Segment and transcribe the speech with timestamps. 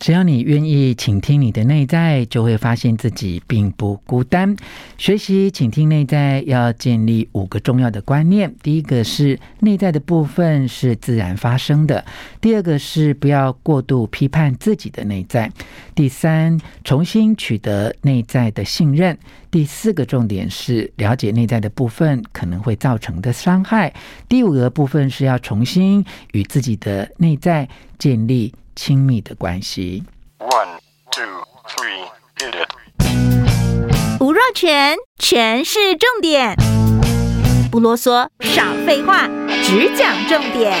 [0.00, 4.56] 只要你愿意倾听你的内在，就会发现自己并不孤单。
[4.96, 12.02] 学习倾听内在，要建立五个重要的观念：第一个是内在的部分是自然发生的；
[12.40, 15.50] 第二个是不要过度批判自己的内在；
[15.94, 19.14] 第三，重新取得内在的信任；
[19.50, 23.92] 第四个重点是了解内在的部分可能会造成的伤害；
[24.26, 30.02] 第五个部分是要重新与自己的内在建立亲密的关系。
[30.38, 30.78] One,
[31.10, 34.18] two, three, hit it.
[34.18, 36.56] 吴若全，全是重点，
[37.70, 39.28] 不啰嗦，少废话，
[39.62, 40.72] 只讲重点。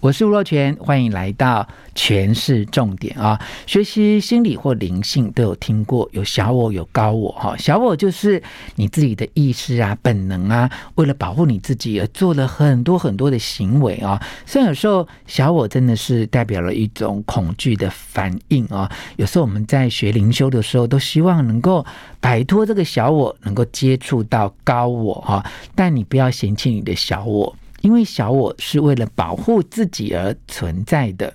[0.00, 3.40] 我是吴若全，欢迎来到全是重点啊！
[3.66, 7.56] 学习心理或灵性都有听过，有小我，有高我哈。
[7.56, 8.42] 小我就是
[8.76, 14.20] 你自己的意识啊、本能啊，为了保护你自己而做了很多很多的行为啊。
[14.44, 18.90] 虽然有时候小我真的是代表了一种恐惧的反应啊。
[19.16, 21.84] 有时候我们在学灵修的时候，都希望能够
[22.20, 25.44] 摆脱这个小我，能够接触到高我哈。
[25.74, 27.54] 但你不要嫌弃你的小我。
[27.84, 31.32] 因为小我是为了保护自己而存在的，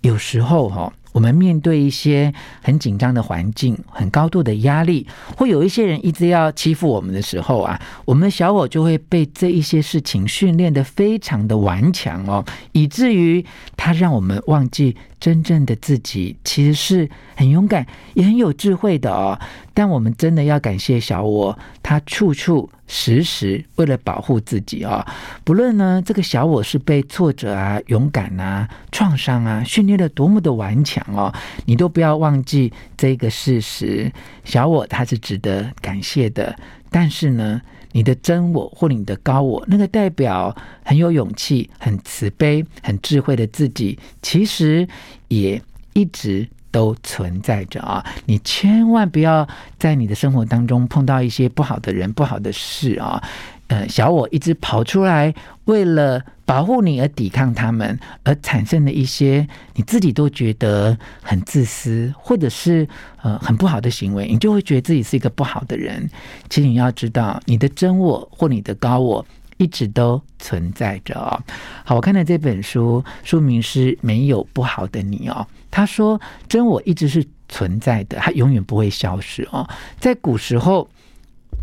[0.00, 13.44] 有时候哈，我们面对一些很紧张的环境、很高度的压力，会有一些人一直要欺负我们的时候啊，我们的小我就会被这一些事情训练的非常的顽强哦，以至于
[13.76, 19.38] 它让我们忘记真正的自己其实是很勇敢，也很有智慧的哦。
[19.72, 25.06] 但我们真的要感谢小我，他处处时时为了保护自己、哦。
[25.44, 31.32] 不论呢，这个小我是被挫折啊、勇敢啊、创伤啊训练得多么的顽强哦，
[31.66, 34.10] 你都不要忘记这个事实。
[34.42, 36.58] 小我它是值得感谢的，
[36.92, 37.60] 但是呢，
[37.92, 40.54] 你的真我或你的高我，那个代表
[40.84, 44.86] 很有勇气、很慈悲、很智慧的自己，其实
[45.28, 45.60] 也
[45.94, 48.04] 一直都存在着啊！
[48.26, 49.46] 你千万不要
[49.78, 53.22] 在你的生活当中碰到一些不好的人、不好的事啊！
[53.68, 55.32] 呃，小我一直跑出来，
[55.66, 62.86] 为了保护你而抵抗他们，而产生的一些你自己都觉得很自私，或者是
[63.22, 66.06] 呃很不好的行为，你就会觉得自己是一个不好的人。
[66.50, 69.24] 其实你要知道，你的真我或你的高我
[69.62, 71.40] 一直都存在着哦。
[71.84, 75.46] 好，我看的这本书，书名是《没有不好的你》哦。
[75.70, 79.68] 他说，真我一直是存在的，它永远不会消失哦。
[80.00, 80.88] 在古时候。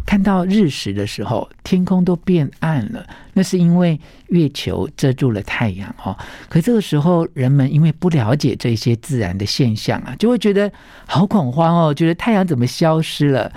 [0.05, 3.99] 看到日食的时候，天空都变暗了，那是因为
[4.29, 6.17] 月球遮住了太阳哦。
[6.47, 10.71] 可这个时候，人们因为不了解这些自然的现象啊，就会觉得
[11.05, 13.51] 好恐慌哦，觉得太阳怎么消失了？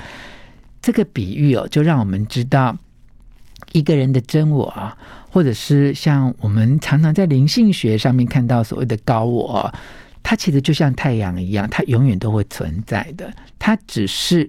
[0.83, 2.77] 这个比喻哦，就让我们知道
[3.73, 4.97] 一个人的真我啊，
[5.31, 9.73] 或者是像我们常常在灵性学上面看到所谓的高我，
[10.23, 14.49] 它其实就像太阳一样，它永远都会存在的，它只是。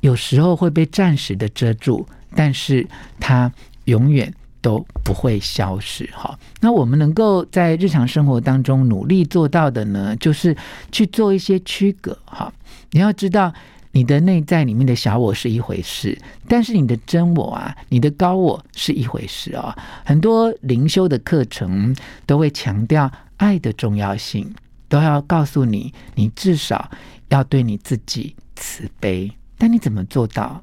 [0.00, 2.88] 有时候会被暂时的遮住，但是
[3.18, 3.52] 它
[3.84, 4.32] 永远
[4.62, 6.08] 都不会消失。
[6.10, 10.56] 哈，那我们能够在日常生活当中努力做到的呢，就是
[10.90, 12.16] 去做一些区隔。
[12.24, 12.50] 哈，
[12.92, 13.52] 你要知道，
[13.92, 19.76] 你的内在里面的小我是一回事，但是你的真我啊，你的高我是一回事啊。
[20.04, 24.54] 很多灵修的课程都会强调爱的重要性，
[24.88, 26.90] 都要告诉你，你至少
[27.28, 29.30] 要对你自己慈悲。
[29.58, 30.62] 但你怎么做到？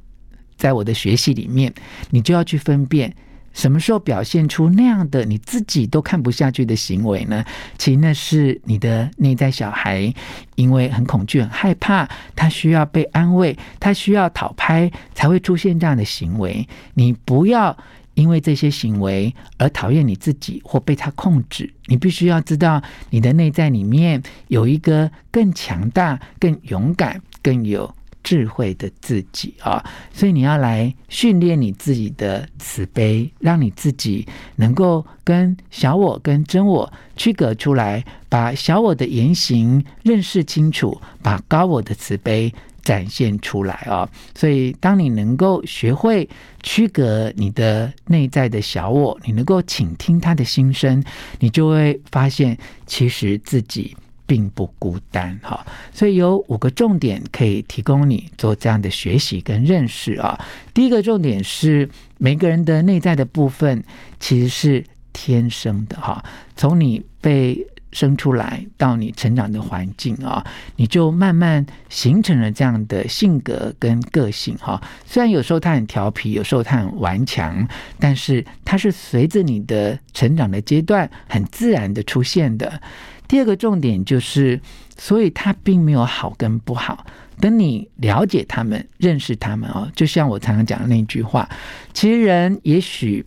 [0.55, 1.71] 在我的学习里面，
[2.09, 3.15] 你就要去分辨
[3.57, 7.43] 什么时候表现出那样的你自己都看不下去的行为呢？
[7.79, 10.13] 其实那是你的内在小孩，
[10.53, 16.67] 因为很恐惧、很害怕，他需要被安慰，他需要讨拍，才会出现这样的行为。
[16.93, 17.75] 你不要
[18.13, 21.73] 因为这些行为而讨厌你自己或被他控制。
[21.87, 22.79] 你必须要知道，
[23.09, 27.91] 你的内在里面有一个更强大、更勇敢、更有。
[28.27, 34.27] 智慧的自己啊，所以你要来训练你自己的慈悲，让你自己
[34.57, 42.53] 能够跟小我跟真我区隔出来，把小我的言行认识清楚，把高我的慈悲
[42.83, 44.09] 展现出来啊。
[44.35, 46.27] 所以，当你能够学会
[46.61, 51.01] 区隔你的内在的小我，你能够倾听他的心声，
[51.39, 53.95] 你就会发现，其实自己。
[54.27, 60.37] 并不孤单哈，所以有五个重点可以提供你做这样的学习跟认识啊。
[60.73, 61.89] 第一个重点是，
[62.19, 63.81] 每个人的内在的部分
[64.19, 64.83] 其实是
[65.13, 66.23] 天生的哈，
[66.55, 70.45] 从你被生出来到你成长的环境啊，
[70.75, 74.79] 你就慢慢形成了这样的性格跟个性哈。
[75.05, 77.65] 虽然有时候他很调皮，有时候他很顽强，
[77.97, 82.79] 但是他是随着你的成长的阶段很自然的出现的。
[83.27, 84.59] 第二个重点就是，
[84.97, 87.05] 所以他并没有好跟不好。
[87.39, 91.47] 等你了解他们、认识他们哦，就像我常常讲的那句话，
[91.93, 93.23] 其实人也许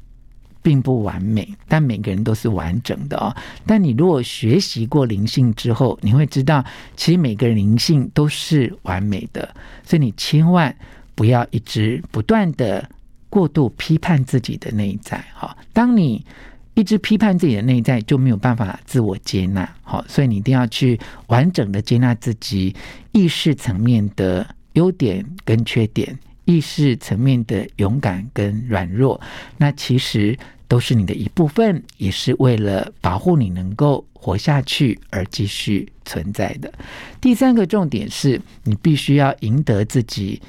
[0.63, 3.33] 并不完美，但每个人都是完整的哦。
[3.65, 6.65] 但你如果学习过灵性之后，你会知道，
[6.97, 9.49] 其实每个人灵性都是完美的。
[9.85, 10.75] 所以你千万
[11.15, 12.89] 不要一直不断的
[13.29, 15.57] 过度批判自己的内在哈。
[15.73, 16.27] 当你
[16.75, 19.69] 一直批判自己的内在，就没有办法自我接纳。
[19.83, 22.75] 好，所以你一定要去完整的接纳自己
[23.13, 29.21] 意识层面的优点跟缺点，意识层面的勇敢跟软弱，
[29.59, 30.39] 那其实
[30.69, 36.73] 都是你的一部分，也是为了保护你能够活下去而继续存在的。
[37.21, 40.41] 第三个重点是你必须要赢得自己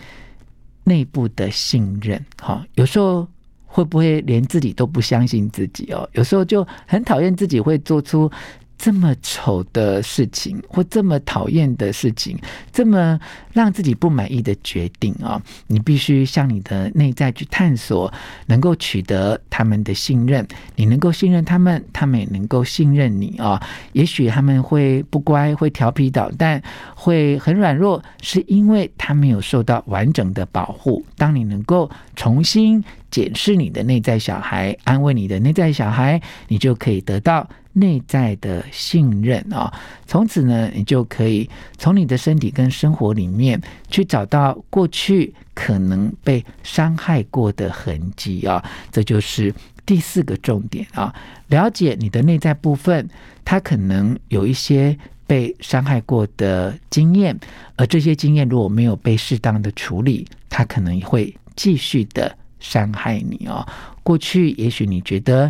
[0.84, 2.24] 内部的信任。
[2.40, 3.28] 好，有时候。
[3.74, 6.08] 会不会连自己都不相信自己哦？
[6.12, 8.30] 有时候就很讨厌自己会做出
[8.82, 12.36] 这么丑的事情，或这么讨厌的事情，
[12.74, 13.20] 这么
[13.54, 15.40] 让自己不满意的决定啊！
[15.68, 18.12] 你必须向你的内在去探索，
[18.48, 20.46] 能够取得他们的信任。
[20.76, 23.62] 你能够信任他们，他们也能够信任你啊！
[23.94, 26.60] 也许他们会不乖，会调皮捣蛋，
[26.96, 31.06] 会很软弱，是因为他没有受到完整的保护。
[31.16, 37.48] 当你能够重新检视你的内在小孩，安慰你的内在小孩，你就可以得到。
[37.74, 39.74] 内在的信任啊，
[40.06, 48.62] 从此呢，你就可以从你的身体跟生活里面去找到过去可能被伤害过的痕迹啊。
[48.92, 49.54] 这就是
[49.86, 51.16] 第四个重点啊，
[51.48, 53.10] 了解你的内在部分，
[53.46, 57.40] 它可能有一些被伤害过的经验，
[57.78, 63.66] 而这些经验如果没有被适当的处理，它可能会继续的伤害你哦。
[64.04, 65.50] 过去也许你觉得。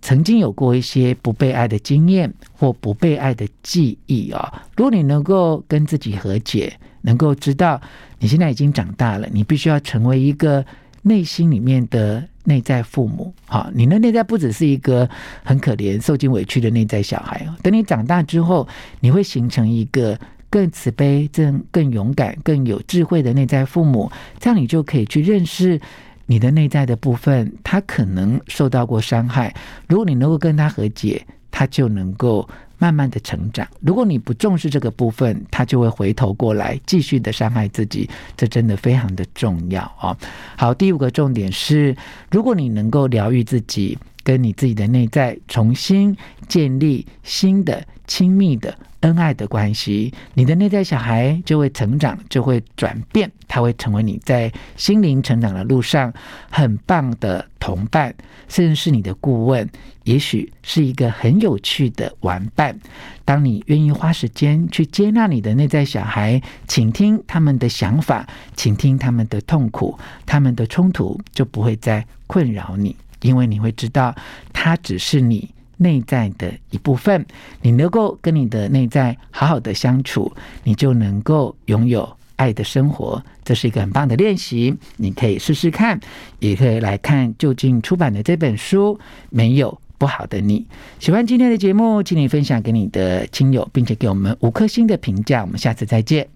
[0.00, 6.72] 曾经有过一些不被爱的经验或不被爱的记忆啊，如果你能够跟自己和解，
[7.02, 7.80] 能够知道
[8.18, 10.64] 你现在已经长大了，你必须要成为一个
[11.02, 13.32] 内心里面的内在父母。
[13.46, 15.08] 好，你的内在不只是一个
[15.42, 17.54] 很可怜、受尽委屈的内在小孩哦。
[17.62, 18.66] 等你长大之后，
[19.00, 20.18] 你会形成一个
[20.48, 25.80] 更慈悲、更更勇敢、更有智慧的内在父母，这样你就可以去认识。
[26.30, 29.54] 你的内在的部分，他可能受到过伤害。
[29.88, 32.46] 如果你能够跟他和解，他就能够
[32.76, 33.66] 慢慢的成长。
[33.80, 38.08] 如果你不重视这个部分，他就会回头过来继续的伤害自己。
[38.36, 40.14] 这真的非常的重要啊！
[40.58, 41.96] 好，第五个重点是，
[42.30, 43.98] 如果你能够疗愈自己，
[44.28, 46.14] 跟你自己的内在重新
[46.48, 48.76] 建立新的亲密的。
[49.00, 56.12] 恩爱的关系，你的内在小孩就会成长，就会转变，他会成为你在心灵成长的路上
[56.50, 58.12] 很棒的同伴，
[58.48, 59.66] 甚至是你的顾问，
[60.02, 62.76] 也许是一个很有趣的玩伴。
[63.24, 69.96] 当你愿意花时间去接纳你的内在小孩，倾听他们的想法，倾听他们的痛苦，
[70.26, 74.14] 他们的冲突，就不会再困扰你，因为你会知道，
[74.52, 75.48] 它只是你。
[75.80, 77.24] 内在的一部分，
[77.62, 80.32] 你能够跟你的内在好好的相处，
[80.64, 83.22] 你就能够拥有爱的生活。
[83.44, 86.00] 这是一个很棒的练习，你可以试试看，
[86.40, 88.98] 也可以来看就近出版的这本书
[89.30, 90.58] 《没有不好的你》。
[90.98, 95.42] 喜欢今天的节目，请你分享给你的亲友，并且给我们五颗星的评价。
[95.42, 96.28] 我们下次再见。